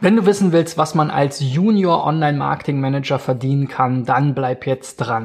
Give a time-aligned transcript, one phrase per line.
[0.00, 4.64] Wenn du wissen willst, was man als Junior Online Marketing Manager verdienen kann, dann bleib
[4.64, 5.24] jetzt dran.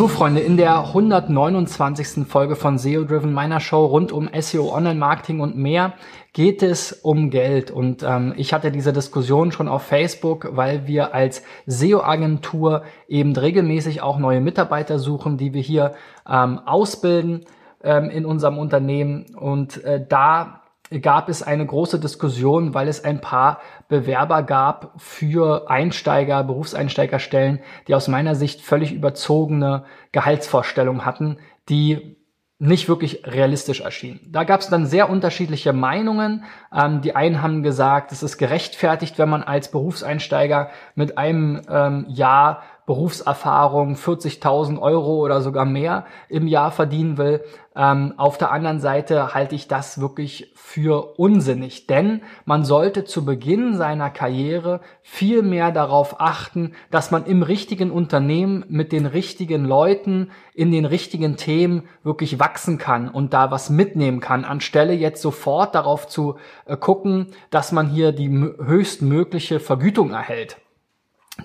[0.00, 2.26] So Freunde, in der 129.
[2.26, 5.92] Folge von SEO Driven, meiner Show rund um SEO, Online-Marketing und mehr,
[6.32, 7.70] geht es um Geld.
[7.70, 14.00] Und ähm, ich hatte diese Diskussion schon auf Facebook, weil wir als SEO-Agentur eben regelmäßig
[14.00, 15.92] auch neue Mitarbeiter suchen, die wir hier
[16.26, 17.44] ähm, ausbilden
[17.84, 19.26] ähm, in unserem Unternehmen.
[19.36, 20.59] Und äh, da
[20.98, 27.94] gab es eine große Diskussion, weil es ein paar Bewerber gab für Einsteiger, Berufseinsteigerstellen, die
[27.94, 32.16] aus meiner Sicht völlig überzogene Gehaltsvorstellungen hatten, die
[32.58, 34.20] nicht wirklich realistisch erschienen.
[34.28, 36.44] Da gab es dann sehr unterschiedliche Meinungen.
[36.74, 42.04] Ähm, die einen haben gesagt, es ist gerechtfertigt, wenn man als Berufseinsteiger mit einem ähm,
[42.08, 47.44] Jahr Berufserfahrung 40.000 Euro oder sogar mehr im Jahr verdienen will.
[47.76, 53.24] Ähm, auf der anderen Seite halte ich das wirklich für unsinnig, denn man sollte zu
[53.24, 59.64] Beginn seiner Karriere viel mehr darauf achten, dass man im richtigen Unternehmen mit den richtigen
[59.64, 65.22] Leuten in den richtigen Themen wirklich wachsen kann und da was mitnehmen kann, anstelle jetzt
[65.22, 70.56] sofort darauf zu äh, gucken, dass man hier die höchstmögliche Vergütung erhält.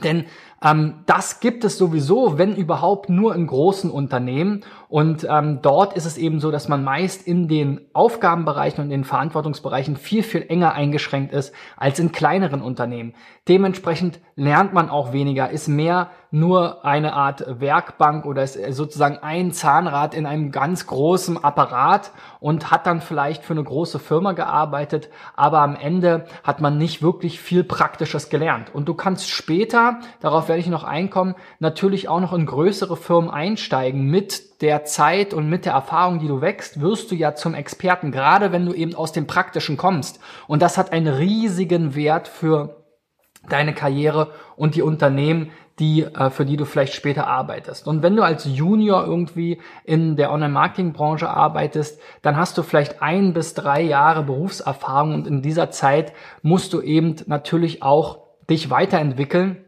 [0.03, 0.25] Denn
[0.65, 4.63] ähm, das gibt es sowieso, wenn überhaupt, nur in großen Unternehmen.
[4.89, 9.01] Und ähm, dort ist es eben so, dass man meist in den Aufgabenbereichen und in
[9.01, 13.13] den Verantwortungsbereichen viel, viel enger eingeschränkt ist als in kleineren Unternehmen.
[13.47, 19.51] Dementsprechend lernt man auch weniger, ist mehr nur eine Art Werkbank oder ist sozusagen ein
[19.51, 25.09] Zahnrad in einem ganz großen Apparat und hat dann vielleicht für eine große Firma gearbeitet,
[25.35, 28.73] aber am Ende hat man nicht wirklich viel Praktisches gelernt.
[28.73, 33.29] Und du kannst später, darauf werde ich noch einkommen, natürlich auch noch in größere Firmen
[33.29, 37.53] einsteigen mit der Zeit und mit der Erfahrung, die du wächst, wirst du ja zum
[37.53, 40.19] Experten, gerade wenn du eben aus dem Praktischen kommst.
[40.47, 42.83] Und das hat einen riesigen Wert für
[43.49, 47.87] deine Karriere und die Unternehmen, die, äh, für die du vielleicht später arbeitest.
[47.87, 53.33] Und wenn du als Junior irgendwie in der Online-Marketing-Branche arbeitest, dann hast du vielleicht ein
[53.33, 59.64] bis drei Jahre Berufserfahrung und in dieser Zeit musst du eben natürlich auch dich weiterentwickeln.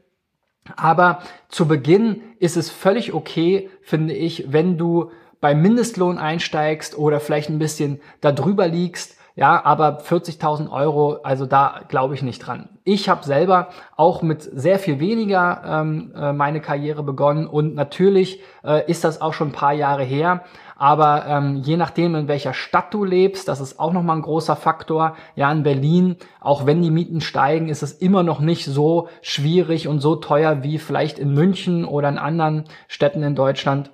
[0.75, 1.19] Aber
[1.49, 7.49] zu Beginn ist es völlig okay, finde ich, wenn du beim Mindestlohn einsteigst oder vielleicht
[7.49, 12.76] ein bisschen darüber liegst, ja, aber 40.000 Euro, also da glaube ich nicht dran.
[12.87, 13.67] Ich habe selber
[13.97, 19.19] auch mit sehr viel weniger ähm, äh, meine Karriere begonnen und natürlich äh, ist das
[19.19, 20.45] auch schon ein paar Jahre her.
[20.77, 24.55] Aber ähm, je nachdem, in welcher Stadt du lebst, das ist auch nochmal ein großer
[24.55, 25.17] Faktor.
[25.35, 29.89] Ja, in Berlin, auch wenn die Mieten steigen, ist es immer noch nicht so schwierig
[29.89, 33.91] und so teuer wie vielleicht in München oder in anderen Städten in Deutschland.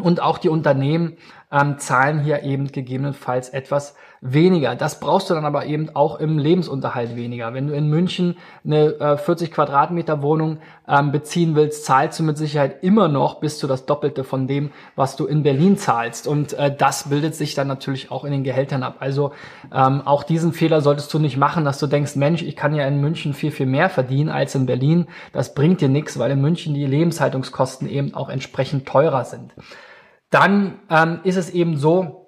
[0.00, 1.16] Und auch die Unternehmen
[1.50, 3.96] ähm, zahlen hier eben gegebenenfalls etwas
[4.32, 4.74] weniger.
[4.74, 7.54] Das brauchst du dann aber eben auch im Lebensunterhalt weniger.
[7.54, 12.36] Wenn du in München eine äh, 40 Quadratmeter Wohnung ähm, beziehen willst, zahlst du mit
[12.36, 16.26] Sicherheit immer noch bis zu das Doppelte von dem, was du in Berlin zahlst.
[16.26, 18.96] Und äh, das bildet sich dann natürlich auch in den Gehältern ab.
[19.00, 19.32] Also
[19.72, 22.86] ähm, auch diesen Fehler solltest du nicht machen, dass du denkst, Mensch, ich kann ja
[22.86, 25.06] in München viel, viel mehr verdienen als in Berlin.
[25.32, 29.54] Das bringt dir nichts, weil in München die Lebenshaltungskosten eben auch entsprechend teurer sind.
[30.30, 32.25] Dann ähm, ist es eben so,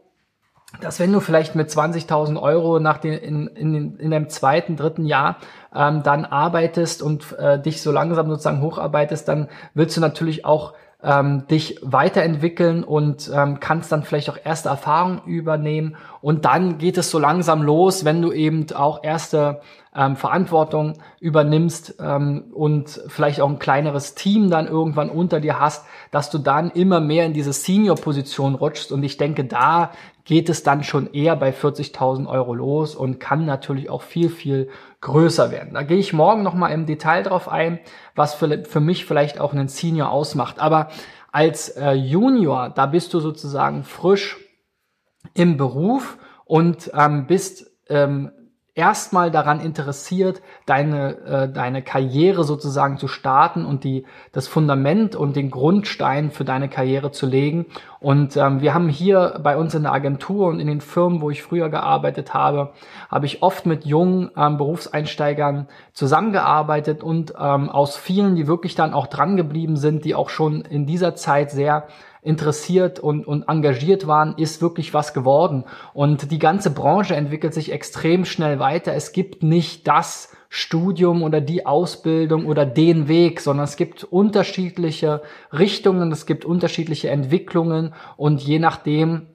[0.81, 5.07] dass wenn du vielleicht mit 20.000 Euro nach den, in, in, in deinem zweiten, dritten
[5.07, 5.39] Jahr
[5.75, 10.75] ähm, dann arbeitest und äh, dich so langsam sozusagen hocharbeitest, dann willst du natürlich auch
[11.03, 15.97] ähm, dich weiterentwickeln und ähm, kannst dann vielleicht auch erste Erfahrungen übernehmen.
[16.21, 19.61] Und dann geht es so langsam los, wenn du eben auch erste
[19.99, 25.85] ähm, Verantwortung übernimmst ähm, und vielleicht auch ein kleineres Team dann irgendwann unter dir hast,
[26.13, 29.91] dass du dann immer mehr in diese Senior-Position rutschst und ich denke, da
[30.25, 34.69] geht es dann schon eher bei 40.000 Euro los und kann natürlich auch viel, viel
[35.01, 35.75] größer werden.
[35.75, 37.81] Da gehe ich morgen nochmal im Detail drauf ein,
[38.15, 40.61] was für, für mich vielleicht auch einen Senior ausmacht.
[40.61, 40.91] Aber
[41.33, 44.37] als äh, Junior, da bist du sozusagen frisch
[45.35, 48.31] im Beruf und ähm, bist ähm,
[48.79, 55.35] erstmal daran interessiert, deine, äh, deine Karriere sozusagen zu starten und die, das Fundament und
[55.35, 57.67] den Grundstein für deine Karriere zu legen.
[57.99, 61.29] Und ähm, wir haben hier bei uns in der Agentur und in den Firmen, wo
[61.31, 62.73] ich früher gearbeitet habe,
[63.11, 68.95] habe ich oft mit jungen ähm, Berufseinsteigern zusammengearbeitet und ähm, aus vielen, die wirklich dann
[68.95, 71.89] auch dran geblieben sind, die auch schon in dieser Zeit sehr
[72.29, 75.65] interessiert und, und engagiert waren, ist wirklich was geworden.
[75.95, 78.93] Und die ganze Branche entwickelt sich extrem schnell weiter.
[78.93, 85.23] Es gibt nicht das Studium oder die Ausbildung oder den Weg, sondern es gibt unterschiedliche
[85.53, 89.29] Richtungen, es gibt unterschiedliche Entwicklungen und je nachdem,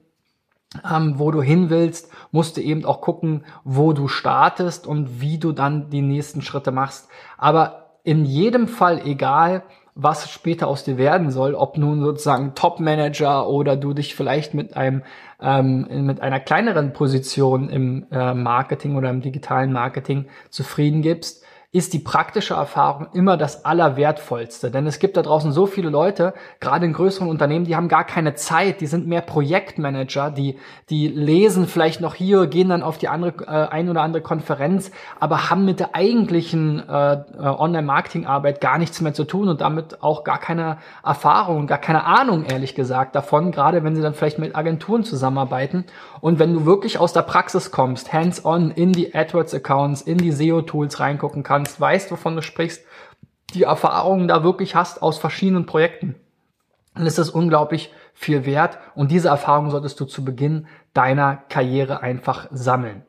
[0.88, 5.38] ähm, wo du hin willst, musst du eben auch gucken, wo du startest und wie
[5.38, 7.08] du dann die nächsten Schritte machst.
[7.38, 9.64] Aber in jedem Fall egal,
[9.94, 14.76] was später aus dir werden soll, ob nun sozusagen Top-Manager oder du dich vielleicht mit
[14.76, 15.02] einem
[15.40, 21.43] ähm, mit einer kleineren Position im äh, Marketing oder im digitalen Marketing zufrieden gibst,
[21.74, 24.70] ist die praktische Erfahrung immer das Allerwertvollste.
[24.70, 28.04] Denn es gibt da draußen so viele Leute, gerade in größeren Unternehmen, die haben gar
[28.04, 30.56] keine Zeit, die sind mehr Projektmanager, die,
[30.88, 34.92] die lesen vielleicht noch hier, gehen dann auf die andere, äh, ein oder andere Konferenz,
[35.18, 40.00] aber haben mit der eigentlichen äh, äh, Online-Marketing-Arbeit gar nichts mehr zu tun und damit
[40.00, 44.38] auch gar keine Erfahrung, gar keine Ahnung, ehrlich gesagt, davon, gerade wenn sie dann vielleicht
[44.38, 45.86] mit Agenturen zusammenarbeiten.
[46.20, 51.00] Und wenn du wirklich aus der Praxis kommst, hands-on in die AdWords-Accounts, in die SEO-Tools
[51.00, 52.84] reingucken kannst, kannst, weißt, wovon du sprichst,
[53.54, 56.14] die Erfahrungen da wirklich hast aus verschiedenen Projekten,
[56.94, 62.02] dann ist das unglaublich viel wert und diese Erfahrung solltest du zu Beginn deiner Karriere
[62.02, 63.02] einfach sammeln.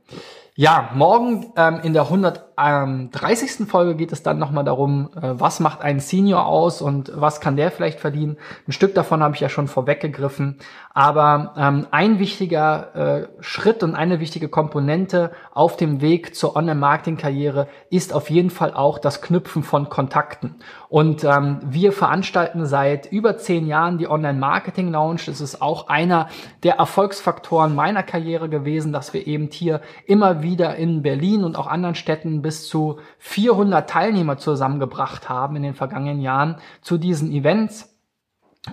[0.58, 3.68] Ja, morgen ähm, in der 130.
[3.68, 7.58] Folge geht es dann nochmal darum, äh, was macht ein Senior aus und was kann
[7.58, 8.38] der vielleicht verdienen.
[8.66, 10.60] Ein Stück davon habe ich ja schon vorweggegriffen.
[10.94, 17.68] Aber ähm, ein wichtiger äh, Schritt und eine wichtige Komponente auf dem Weg zur Online-Marketing-Karriere
[17.90, 20.56] ist auf jeden Fall auch das Knüpfen von Kontakten.
[20.88, 25.24] Und ähm, wir veranstalten seit über zehn Jahren die Online-Marketing-Lounge.
[25.26, 26.30] Das ist auch einer
[26.64, 31.68] der Erfolgsfaktoren meiner Karriere gewesen, dass wir eben hier immer wieder in Berlin und auch
[31.68, 37.96] anderen Städten bis zu 400 Teilnehmer zusammengebracht haben in den vergangenen Jahren zu diesen Events.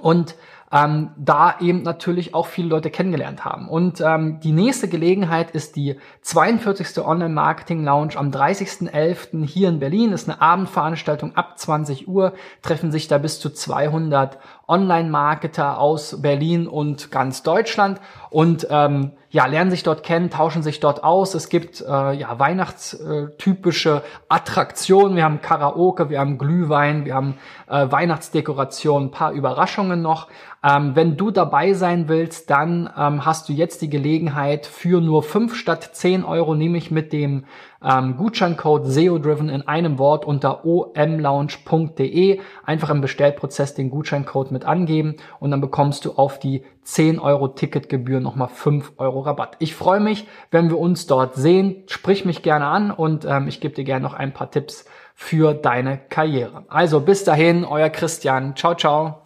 [0.01, 0.37] Und
[0.73, 3.69] ähm, da eben natürlich auch viele Leute kennengelernt haben.
[3.69, 6.99] Und ähm, die nächste Gelegenheit ist die 42.
[7.05, 9.45] Online-Marketing-Lounge am 30.11.
[9.45, 10.13] hier in Berlin.
[10.13, 12.33] Ist eine Abendveranstaltung ab 20 Uhr.
[12.63, 19.47] Treffen sich da bis zu 200 Online-Marketer aus Berlin und ganz Deutschland und ähm, ja,
[19.47, 21.35] lernen sich dort kennen, tauschen sich dort aus.
[21.35, 25.17] Es gibt äh, ja weihnachtstypische Attraktionen.
[25.17, 27.39] Wir haben Karaoke, wir haben Glühwein, wir haben
[27.69, 30.29] äh, Weihnachtsdekoration, ein paar Überraschungen noch.
[30.65, 35.25] Ähm, wenn du dabei sein willst, dann ähm, hast du jetzt die Gelegenheit für nur
[35.25, 37.47] fünf statt zehn Euro, nämlich mit dem
[37.83, 45.17] ähm, Gutscheincode SEO-Driven in einem Wort unter omlounge.de einfach im Bestellprozess den Gutscheincode mit angeben
[45.41, 49.57] und dann bekommst du auf die 10 Euro Ticketgebühr nochmal 5 Euro Rabatt.
[49.59, 51.83] Ich freue mich, wenn wir uns dort sehen.
[51.89, 55.55] Sprich mich gerne an und ähm, ich gebe dir gerne noch ein paar Tipps für
[55.55, 56.65] deine Karriere.
[56.69, 58.55] Also bis dahin, euer Christian.
[58.55, 59.23] Ciao, ciao.